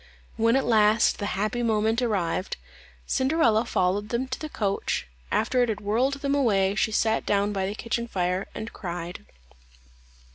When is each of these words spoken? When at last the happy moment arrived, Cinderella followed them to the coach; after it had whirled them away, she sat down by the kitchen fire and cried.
When 0.35 0.55
at 0.55 0.65
last 0.65 1.19
the 1.19 1.27
happy 1.37 1.61
moment 1.61 2.01
arrived, 2.01 2.57
Cinderella 3.05 3.65
followed 3.65 4.09
them 4.09 4.27
to 4.29 4.39
the 4.39 4.49
coach; 4.49 5.05
after 5.31 5.61
it 5.61 5.69
had 5.69 5.79
whirled 5.79 6.15
them 6.21 6.33
away, 6.33 6.73
she 6.73 6.91
sat 6.91 7.23
down 7.23 7.53
by 7.53 7.67
the 7.67 7.75
kitchen 7.75 8.07
fire 8.07 8.47
and 8.55 8.73
cried. 8.73 9.27